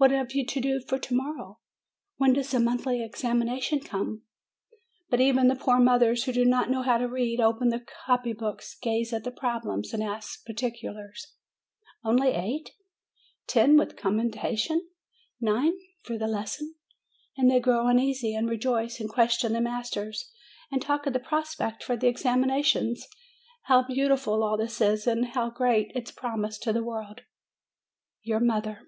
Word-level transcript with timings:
What 0.00 0.12
have 0.12 0.30
you 0.32 0.46
to 0.46 0.60
do 0.60 0.78
for 0.78 0.96
to 0.96 1.12
morrow? 1.16 1.58
When 2.18 2.32
does 2.34 2.52
the 2.52 2.60
monthly 2.60 3.02
examination 3.02 3.80
come?" 3.80 4.22
Then 5.10 5.20
even 5.20 5.48
the 5.48 5.56
poor 5.56 5.80
mothers 5.80 6.22
who 6.22 6.32
do 6.32 6.44
not 6.44 6.70
know 6.70 6.82
how 6.82 6.98
to 6.98 7.08
read, 7.08 7.40
open 7.40 7.70
the 7.70 7.84
copy 8.06 8.32
books, 8.32 8.78
gaze 8.80 9.12
at 9.12 9.24
the 9.24 9.32
problems, 9.32 9.92
and 9.92 10.00
ask 10.00 10.46
particulars: 10.46 11.34
"Only 12.04 12.28
eight? 12.28 12.70
Ten 13.48 13.76
with 13.76 13.96
commendation? 13.96 14.88
Nine 15.40 15.72
for 16.04 16.16
the 16.16 16.28
lesson?" 16.28 16.76
And 17.36 17.50
they 17.50 17.58
grow 17.58 17.88
uneasy, 17.88 18.36
and 18.36 18.48
rejoice, 18.48 19.00
and 19.00 19.10
question 19.10 19.52
the 19.52 19.60
masters, 19.60 20.30
and 20.70 20.80
talk 20.80 21.08
of 21.08 21.12
the 21.12 21.18
prospect 21.18 21.82
for 21.82 21.96
the 21.96 22.06
examinations. 22.06 23.04
How 23.62 23.82
beautiful 23.82 24.44
all 24.44 24.56
this 24.56 24.80
is, 24.80 25.08
and 25.08 25.26
how 25.30 25.50
great 25.50 25.90
its 25.96 26.12
promise 26.12 26.56
to 26.60 26.72
the 26.72 26.84
world! 26.84 27.22
YOUR 28.22 28.38
MOTHER. 28.38 28.82